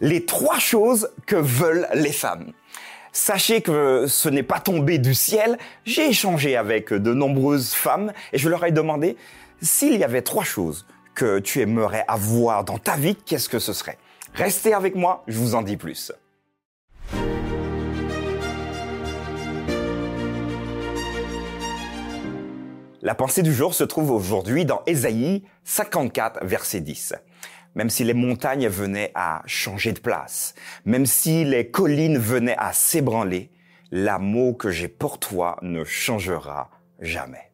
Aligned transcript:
les 0.00 0.24
trois 0.24 0.58
choses 0.58 1.10
que 1.26 1.36
veulent 1.36 1.88
les 1.94 2.12
femmes. 2.12 2.52
Sachez 3.12 3.62
que 3.62 4.06
ce 4.06 4.28
n'est 4.28 4.42
pas 4.42 4.60
tombé 4.60 4.98
du 4.98 5.14
ciel. 5.14 5.58
J'ai 5.84 6.08
échangé 6.08 6.56
avec 6.56 6.92
de 6.92 7.14
nombreuses 7.14 7.72
femmes 7.72 8.12
et 8.32 8.38
je 8.38 8.48
leur 8.48 8.64
ai 8.64 8.72
demandé 8.72 9.16
s'il 9.60 9.96
y 9.96 10.04
avait 10.04 10.22
trois 10.22 10.44
choses 10.44 10.86
que 11.14 11.40
tu 11.40 11.60
aimerais 11.60 12.04
avoir 12.06 12.64
dans 12.64 12.78
ta 12.78 12.96
vie, 12.96 13.16
qu'est-ce 13.16 13.48
que 13.48 13.58
ce 13.58 13.72
serait? 13.72 13.98
Restez 14.34 14.72
avec 14.72 14.94
moi, 14.94 15.24
je 15.26 15.36
vous 15.38 15.56
en 15.56 15.62
dis 15.62 15.76
plus. 15.76 16.12
La 23.02 23.14
pensée 23.14 23.42
du 23.42 23.52
jour 23.52 23.74
se 23.74 23.84
trouve 23.84 24.10
aujourd'hui 24.10 24.64
dans 24.64 24.82
Ésaïe 24.86 25.44
54, 25.64 26.44
verset 26.44 26.80
10 26.80 27.14
même 27.78 27.90
si 27.90 28.02
les 28.02 28.12
montagnes 28.12 28.66
venaient 28.66 29.12
à 29.14 29.42
changer 29.46 29.92
de 29.92 30.00
place, 30.00 30.56
même 30.84 31.06
si 31.06 31.44
les 31.44 31.70
collines 31.70 32.18
venaient 32.18 32.56
à 32.58 32.72
s'ébranler, 32.72 33.52
l'amour 33.92 34.58
que 34.58 34.68
j'ai 34.68 34.88
pour 34.88 35.20
toi 35.20 35.56
ne 35.62 35.84
changera 35.84 36.70
jamais. 36.98 37.52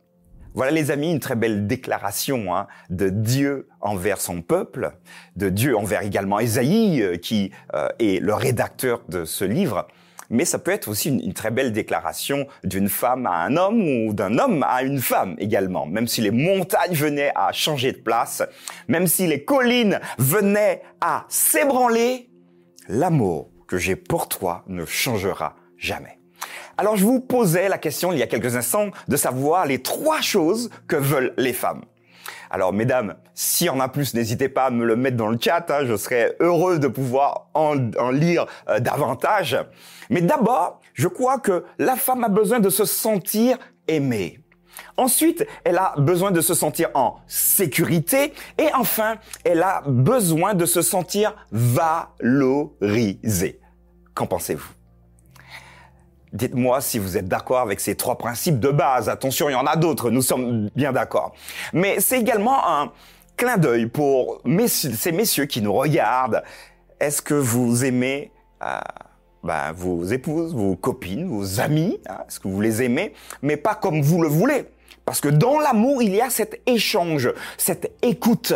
Voilà 0.55 0.73
les 0.73 0.91
amis, 0.91 1.12
une 1.12 1.21
très 1.21 1.37
belle 1.37 1.67
déclaration 1.67 2.57
hein, 2.57 2.69
de 2.89 3.11
Dieu 3.11 3.69
envers 3.83 4.19
son 4.19 4.41
peuple, 4.41 4.93
de 5.37 5.51
Dieu 5.51 5.77
envers 5.77 6.01
également 6.01 6.41
Ésaïe, 6.41 7.03
euh, 7.03 7.17
qui 7.19 7.53
euh, 7.75 7.89
est 7.98 8.23
le 8.23 8.33
rédacteur 8.33 9.03
de 9.11 9.27
ce 9.27 9.45
livre 9.45 9.87
mais 10.34 10.45
ça 10.45 10.59
peut 10.59 10.73
être 10.73 10.88
aussi 10.88 11.09
une, 11.09 11.33
très 11.33 11.51
belle 11.51 11.73
déclaration 11.73 12.47
d'une 12.65 12.88
femme 12.88 13.27
à 13.27 13.45
un 13.45 13.56
homme 13.56 13.80
ou 13.88 14.12
d'un 14.12 14.38
homme 14.38 14.65
à 14.69 14.83
une 14.83 15.01
femme 15.01 15.37
également. 15.38 15.87
Même 15.87 16.09
si 16.09 16.20
les 16.20 16.33
montagnes 16.33 16.95
venaient 16.95 17.33
à 17.34 17.52
changer 17.52 17.92
de 17.92 17.98
place, 17.98 18.42
même 18.89 19.06
si 19.06 19.27
les 19.27 19.45
collines 19.45 20.01
venaient 20.19 20.83
à 21.01 21.25
s'ébranler, 21.28 22.28
l'amour 22.89 23.51
que 23.69 23.78
j'ai 23.78 23.97
pour 23.97 24.28
toi 24.28 24.65
ne 24.66 24.84
changera 24.84 25.55
jamais. 25.78 26.19
Alors 26.77 26.97
je 26.97 27.05
vous 27.05 27.20
posais 27.20 27.69
la 27.69 27.78
question 27.78 28.12
il 28.12 28.19
y 28.19 28.22
a 28.22 28.27
quelques 28.27 28.56
instants 28.56 28.91
de 29.06 29.16
savoir 29.16 29.66
les 29.66 29.83
trois 29.83 30.20
choses 30.20 30.70
que 30.89 30.97
veulent 30.97 31.33
les 31.37 31.53
femmes. 31.53 31.84
Alors, 32.55 32.72
mesdames, 32.72 33.16
s'il 33.34 33.66
y 33.66 33.70
en 33.70 33.80
a 33.80 33.88
plus, 33.88 34.14
n'hésitez 34.14 34.48
pas 34.48 34.66
à 34.66 34.70
me 34.70 34.84
le 34.84 34.94
mettre 34.94 35.16
dans 35.16 35.27
le 35.27 35.36
chat. 35.41 35.69
Hein, 35.70 35.86
je 35.86 35.97
serais 35.97 36.36
heureux 36.38 36.78
de 36.78 36.86
pouvoir 36.86 37.48
en, 37.52 37.74
lire 38.12 38.47
euh, 38.69 38.78
davantage. 38.78 39.58
Mais 40.08 40.20
d'abord, 40.20 40.80
je 40.92 41.08
crois 41.08 41.41
que 41.41 41.64
la 41.80 41.97
femme 41.97 42.22
a 42.22 42.28
besoin 42.28 42.60
de 42.60 42.70
se 42.70 42.84
sentir 42.84 43.58
aimée. 43.88 44.38
Ensuite, 44.97 45.44
elle 45.64 45.78
a 45.78 45.94
besoin 45.98 46.30
de 46.30 46.41
se 46.41 46.55
sentir 46.55 46.91
en 46.94 47.16
sécurité. 47.27 48.32
Et 48.56 48.69
enfin, 48.72 49.16
elle 49.42 49.64
a 49.64 49.82
besoin 49.84 50.55
de 50.55 50.64
se 50.64 50.80
sentir 50.80 51.34
valorisée. 51.50 52.78
Qu'en 54.14 54.27
pensez-vous? 54.27 54.70
Dites-moi 56.35 56.81
si 56.81 56.99
vous 56.99 57.17
êtes 57.17 57.29
d'accord 57.29 57.61
avec 57.61 57.79
ces 57.79 57.95
trois 57.95 58.19
principes 58.19 58.59
de 58.59 58.71
base. 58.71 59.09
Attention, 59.09 59.49
il 59.49 59.53
y 59.53 59.57
en 59.57 59.67
a 59.67 59.77
d'autres, 59.77 60.11
nous 60.11 60.21
sommes 60.21 60.69
bien 60.75 60.93
d'accord. 60.93 61.33
Mais 61.73 62.01
c'est 62.01 62.19
également 62.19 62.67
un 62.69 62.93
clin 63.37 63.57
d'œil 63.57 63.87
pour 63.87 64.43
ces 64.67 65.12
messieurs 65.12 65.47
qui 65.47 65.62
nous 65.62 65.73
regardent. 65.73 66.43
Est-ce 66.99 67.23
que 67.23 67.35
vous 67.35 67.85
aimez 67.85 68.33
euh, 68.65 68.81
ben, 69.45 69.71
vos 69.73 70.03
épouses, 70.05 70.53
vos 70.55 70.75
copines, 70.75 71.29
vos 71.29 71.61
amis 71.61 72.01
hein? 72.09 72.19
Est-ce 72.27 72.41
que 72.41 72.49
vous 72.49 72.61
les 72.61 72.83
aimez 72.83 73.12
Mais 73.41 73.57
pas 73.57 73.77
comme 73.77 74.03
vous 74.03 74.21
le 74.21 74.29
voulez? 74.29 74.65
Parce 75.05 75.21
que 75.21 75.29
dans 75.29 75.61
l'amour, 75.61 76.03
il 76.03 76.17
y 76.17 76.21
a 76.21 76.31
cet 76.31 76.62
échange, 76.67 77.33
cette 77.59 77.93
écoute. 78.03 78.55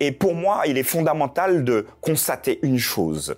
Et 0.00 0.10
pour 0.10 0.34
moi, 0.34 0.62
il 0.66 0.78
est 0.78 0.82
fondamental 0.82 1.62
de 1.62 1.86
constater 2.00 2.58
une 2.62 2.78
chose. 2.78 3.36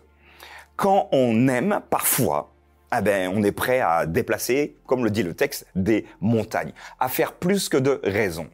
Quand 0.76 1.08
on 1.12 1.48
aime, 1.48 1.80
parfois, 1.90 2.51
ah 2.94 3.00
ben, 3.00 3.32
on 3.34 3.42
est 3.42 3.52
prêt 3.52 3.80
à 3.80 4.04
déplacer, 4.04 4.76
comme 4.84 5.02
le 5.02 5.10
dit 5.10 5.22
le 5.22 5.32
texte, 5.32 5.66
des 5.74 6.04
montagnes, 6.20 6.74
à 7.00 7.08
faire 7.08 7.32
plus 7.32 7.70
que 7.70 7.78
de 7.78 8.02
raison. 8.04 8.50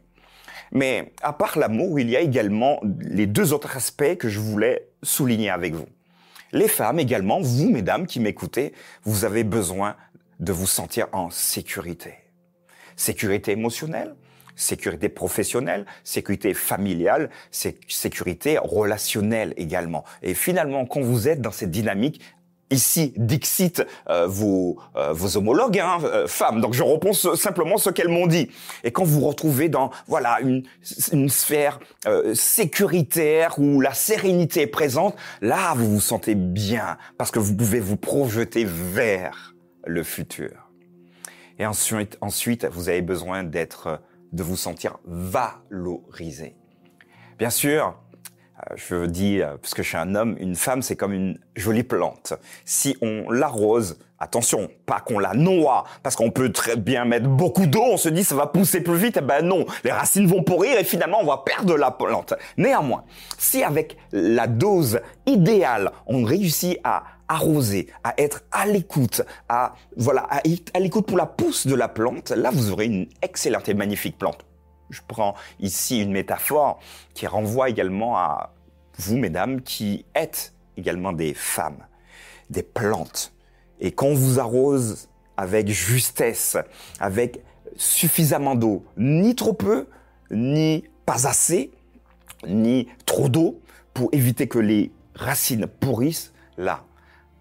Mais 0.71 1.12
à 1.22 1.32
part 1.32 1.59
l'amour, 1.59 1.99
il 1.99 2.09
y 2.09 2.16
a 2.16 2.21
également 2.21 2.81
les 3.00 3.27
deux 3.27 3.53
autres 3.53 3.77
aspects 3.77 4.16
que 4.16 4.28
je 4.28 4.38
voulais 4.38 4.87
souligner 5.03 5.50
avec 5.50 5.75
vous. 5.75 5.88
Les 6.53 6.69
femmes 6.69 7.00
également, 7.00 7.41
vous 7.41 7.69
mesdames 7.69 8.06
qui 8.06 8.21
m'écoutez, 8.21 8.75
vous 9.03 9.25
avez 9.25 9.43
besoin 9.43 9.97
de 10.38 10.53
vous 10.53 10.69
sentir 10.69 11.09
en 11.10 11.31
sécurité. 11.31 12.15
Sécurité 12.94 13.50
émotionnelle, 13.50 14.15
sécurité 14.54 15.09
professionnelle, 15.09 15.84
sécurité 16.04 16.54
familiale, 16.54 17.31
sécurité 17.50 18.59
relationnelle 18.62 19.53
également. 19.56 20.04
Et 20.22 20.34
finalement, 20.34 20.87
quand 20.87 21.00
vous 21.00 21.27
êtes 21.27 21.41
dans 21.41 21.50
cette 21.53 21.72
dynamique, 21.72 22.21
ici 22.70 23.12
Dixit 23.16 23.84
euh, 24.08 24.26
vos, 24.26 24.78
euh, 24.96 25.12
vos 25.12 25.36
homologues 25.36 25.78
hein, 25.78 25.98
euh, 26.04 26.26
femmes. 26.26 26.60
Donc 26.60 26.74
je 26.74 26.82
reprends 26.82 27.12
simplement 27.12 27.78
ce 27.78 27.90
qu'elles 27.90 28.08
m'ont 28.08 28.26
dit. 28.26 28.50
Et 28.84 28.90
quand 28.90 29.04
vous 29.04 29.20
retrouvez 29.20 29.68
dans 29.68 29.90
voilà 30.06 30.40
une, 30.40 30.64
une 31.12 31.28
sphère 31.28 31.80
sécuritaire 32.34 33.58
où 33.58 33.80
la 33.80 33.94
sérénité 33.94 34.62
est 34.62 34.66
présente, 34.66 35.16
là 35.40 35.74
vous 35.74 35.94
vous 35.94 36.00
sentez 36.00 36.34
bien 36.34 36.96
parce 37.16 37.30
que 37.30 37.38
vous 37.38 37.54
pouvez 37.54 37.80
vous 37.80 37.96
projeter 37.96 38.64
vers 38.64 39.54
le 39.84 40.02
futur. 40.02 40.70
Et 41.58 41.66
ensuite, 41.66 42.18
ensuite 42.20 42.66
vous 42.66 42.88
avez 42.88 43.02
besoin 43.02 43.42
d'être, 43.42 44.00
de 44.32 44.42
vous 44.42 44.56
sentir 44.56 44.98
valorisé. 45.04 46.56
Bien 47.38 47.50
sûr, 47.50 47.86
euh, 47.86 48.07
je 48.74 49.06
dis, 49.06 49.41
euh, 49.41 49.56
parce 49.60 49.74
que 49.74 49.82
je 49.82 49.88
suis 49.88 49.96
un 49.96 50.14
homme, 50.14 50.36
une 50.38 50.56
femme, 50.56 50.82
c'est 50.82 50.96
comme 50.96 51.12
une 51.12 51.38
jolie 51.56 51.82
plante. 51.82 52.34
Si 52.64 52.96
on 53.02 53.30
l'arrose, 53.30 53.98
attention, 54.19 54.69
pas 54.86 55.00
qu'on 55.00 55.19
la 55.19 55.34
noie, 55.34 55.84
parce 56.02 56.16
qu'on 56.16 56.30
peut 56.30 56.50
très 56.50 56.76
bien 56.76 57.04
mettre 57.04 57.28
beaucoup 57.28 57.66
d'eau, 57.66 57.82
on 57.84 57.97
se 57.97 58.08
dit 58.08 58.24
ça 58.24 58.34
va 58.34 58.47
pousser 58.47 58.80
plus 58.80 58.97
vite, 58.97 59.16
eh 59.18 59.24
ben 59.24 59.44
non, 59.44 59.64
les 59.84 59.92
racines 59.92 60.26
vont 60.26 60.42
pourrir 60.42 60.78
et 60.78 60.84
finalement 60.84 61.18
on 61.20 61.26
va 61.26 61.42
perdre 61.44 61.76
la 61.76 61.91
plante. 61.91 62.34
Néanmoins, 62.56 63.04
si 63.38 63.62
avec 63.62 63.97
la 64.12 64.47
dose 64.47 65.00
idéale, 65.26 65.92
on 66.06 66.24
réussit 66.24 66.78
à 66.84 67.04
arroser, 67.28 67.88
à 68.02 68.14
être 68.18 68.42
à 68.50 68.66
l'écoute, 68.66 69.22
à 69.48 69.74
voilà, 69.97 70.26
à, 70.30 70.41
à 70.74 70.80
l'écoute 70.80 71.06
pour 71.06 71.18
la 71.18 71.26
pousse 71.26 71.66
de 71.66 71.74
la 71.74 71.88
plante, 71.88 72.30
là 72.30 72.50
vous 72.52 72.72
aurez 72.72 72.86
une 72.86 73.06
excellente 73.22 73.68
et 73.68 73.74
magnifique 73.74 74.18
plante. 74.18 74.44
Je 74.91 75.00
prends 75.06 75.34
ici 75.60 76.00
une 76.03 76.12
métaphore 76.12 76.81
qui 77.15 77.26
renvoie 77.26 77.69
également 77.69 78.16
à 78.16 78.54
vous, 78.99 79.16
mesdames, 79.16 79.60
qui 79.62 80.04
êtes 80.15 80.54
également 80.76 81.12
des 81.12 81.34
femmes, 81.34 81.87
des 82.50 82.62
plantes. 82.62 83.32
Et 83.81 83.93
qu'on 83.93 84.15
vous 84.15 84.41
arrose 84.41 85.09
avec 85.37 85.69
justesse, 85.69 86.56
avec 86.98 87.41
suffisamment 87.77 88.54
d'eau, 88.54 88.84
ni 88.97 89.37
trop 89.37 89.53
peu, 89.53 89.87
ni 90.31 90.84
pas 91.06 91.28
assez, 91.28 91.71
ni 92.47 92.88
trop 93.06 93.28
d'eau, 93.28 93.60
pour 93.94 94.09
éviter 94.12 94.48
que 94.48 94.59
les 94.59 94.93
racines 95.15 95.66
pourrissent, 95.66 96.32
là, 96.56 96.84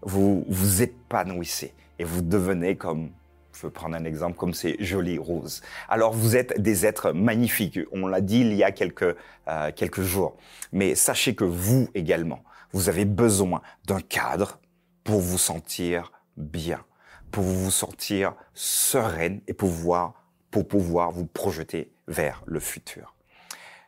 vous 0.01 0.45
vous 0.47 0.81
épanouissez 0.81 1.73
et 1.99 2.03
vous 2.03 2.21
devenez 2.21 2.75
comme 2.75 3.09
je 3.57 3.65
veux 3.65 3.71
prendre 3.71 3.95
un 3.95 4.05
exemple 4.05 4.37
comme 4.37 4.53
ces 4.53 4.75
jolies 4.79 5.17
roses. 5.17 5.61
Alors 5.89 6.13
vous 6.13 6.35
êtes 6.35 6.61
des 6.61 6.85
êtres 6.85 7.11
magnifiques, 7.11 7.79
on 7.91 8.05
l'a 8.05 8.21
dit 8.21 8.41
il 8.41 8.53
y 8.53 8.63
a 8.63 8.71
quelques, 8.71 9.15
euh, 9.47 9.71
quelques 9.75 10.01
jours. 10.01 10.37
Mais 10.71 10.93
sachez 10.93 11.33
que 11.33 11.43
vous 11.43 11.89
également, 11.95 12.43
vous 12.71 12.89
avez 12.89 13.05
besoin 13.05 13.61
d'un 13.87 14.01
cadre 14.01 14.59
pour 15.03 15.21
vous 15.21 15.39
sentir 15.39 16.11
bien, 16.35 16.83
pour 17.31 17.43
vous 17.43 17.71
sentir 17.71 18.35
sereine 18.53 19.41
et 19.47 19.53
pouvoir, 19.53 20.25
pour 20.51 20.67
pouvoir 20.67 21.11
vous 21.11 21.25
projeter 21.25 21.91
vers 22.07 22.43
le 22.45 22.59
futur. 22.59 23.15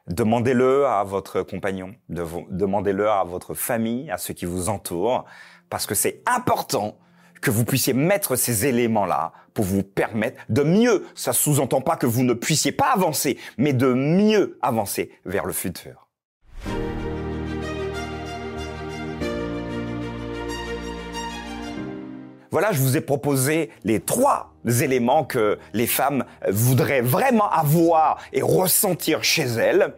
Demandez-le 0.07 0.87
à 0.87 1.03
votre 1.03 1.43
compagnon, 1.43 1.93
demandez-le 2.09 3.07
à 3.07 3.23
votre 3.23 3.53
famille, 3.53 4.09
à 4.09 4.17
ceux 4.17 4.33
qui 4.33 4.45
vous 4.45 4.69
entourent, 4.69 5.25
parce 5.69 5.85
que 5.85 5.93
c'est 5.93 6.23
important 6.25 6.97
que 7.41 7.51
vous 7.51 7.65
puissiez 7.65 7.93
mettre 7.93 8.35
ces 8.35 8.65
éléments-là 8.65 9.33
pour 9.53 9.65
vous 9.65 9.83
permettre 9.83 10.41
de 10.49 10.63
mieux, 10.63 11.05
ça 11.15 11.33
sous-entend 11.33 11.81
pas 11.81 11.95
que 11.95 12.05
vous 12.05 12.23
ne 12.23 12.33
puissiez 12.33 12.71
pas 12.71 12.91
avancer, 12.93 13.37
mais 13.57 13.73
de 13.73 13.93
mieux 13.93 14.57
avancer 14.61 15.11
vers 15.25 15.45
le 15.45 15.53
futur. 15.53 16.08
Voilà, 22.51 22.71
je 22.71 22.79
vous 22.79 22.97
ai 22.97 23.01
proposé 23.01 23.69
les 23.83 23.99
trois 23.99 24.53
éléments 24.81 25.23
que 25.23 25.59
les 25.73 25.87
femmes 25.87 26.25
voudraient 26.47 27.01
vraiment 27.01 27.49
avoir 27.49 28.17
et 28.33 28.41
ressentir 28.41 29.23
chez 29.23 29.43
elles. 29.43 29.93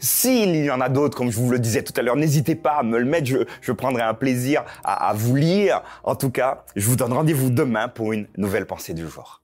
S'il 0.00 0.56
y 0.56 0.70
en 0.70 0.80
a 0.80 0.88
d'autres, 0.88 1.16
comme 1.16 1.30
je 1.30 1.38
vous 1.38 1.50
le 1.50 1.60
disais 1.60 1.82
tout 1.82 1.92
à 1.96 2.02
l'heure, 2.02 2.16
n'hésitez 2.16 2.56
pas 2.56 2.72
à 2.72 2.82
me 2.82 2.98
le 2.98 3.04
mettre, 3.04 3.30
je, 3.60 3.72
prendrai 3.72 4.02
un 4.02 4.14
plaisir 4.14 4.64
à, 4.82 5.10
à 5.10 5.12
vous 5.12 5.36
lire. 5.36 5.82
En 6.02 6.16
tout 6.16 6.30
cas, 6.30 6.64
je 6.74 6.86
vous 6.88 6.96
donne 6.96 7.12
rendez-vous 7.12 7.50
demain 7.50 7.86
pour 7.88 8.12
une 8.12 8.26
nouvelle 8.36 8.66
pensée 8.66 8.94
du 8.94 9.06
jour. 9.06 9.41